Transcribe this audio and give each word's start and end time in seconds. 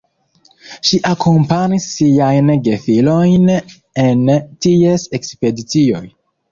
Ŝi 0.91 0.99
akompanis 1.09 1.85
siajn 1.97 2.51
gefilojn 2.69 3.49
en 4.09 4.27
ties 4.67 5.09
ekspedicioj. 5.21 6.07